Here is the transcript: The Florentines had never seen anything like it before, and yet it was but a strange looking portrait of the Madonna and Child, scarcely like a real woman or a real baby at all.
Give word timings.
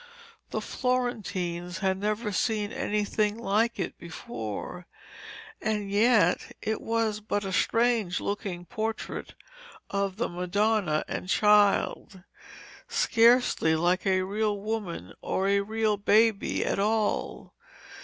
The 0.49 0.61
Florentines 0.61 1.77
had 1.77 1.99
never 1.99 2.31
seen 2.31 2.71
anything 2.71 3.37
like 3.37 3.77
it 3.77 3.99
before, 3.99 4.87
and 5.61 5.91
yet 5.91 6.53
it 6.59 6.81
was 6.81 7.19
but 7.19 7.45
a 7.45 7.53
strange 7.53 8.19
looking 8.19 8.65
portrait 8.65 9.35
of 9.91 10.17
the 10.17 10.27
Madonna 10.27 11.05
and 11.07 11.29
Child, 11.29 12.23
scarcely 12.87 13.75
like 13.75 14.07
a 14.07 14.23
real 14.23 14.59
woman 14.59 15.13
or 15.21 15.47
a 15.47 15.61
real 15.61 15.97
baby 15.97 16.65
at 16.65 16.79
all. 16.79 17.53